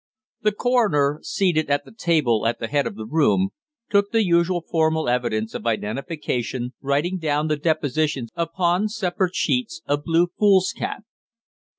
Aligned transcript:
The 0.41 0.51
coroner, 0.51 1.19
seated 1.21 1.69
at 1.69 1.85
the 1.85 1.91
table 1.91 2.47
at 2.47 2.57
the 2.57 2.65
head 2.65 2.87
of 2.87 2.95
the 2.95 3.05
room, 3.05 3.49
took 3.91 4.09
the 4.09 4.25
usual 4.25 4.65
formal 4.67 5.07
evidence 5.07 5.53
of 5.53 5.67
identification, 5.67 6.73
writing 6.81 7.19
down 7.19 7.49
the 7.49 7.55
depositions 7.57 8.31
upon 8.33 8.87
separate 8.87 9.35
sheets 9.35 9.83
of 9.85 10.03
blue 10.03 10.29
foolscap. 10.39 11.03